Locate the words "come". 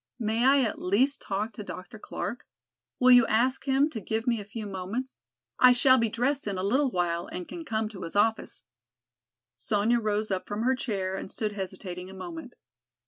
7.63-7.87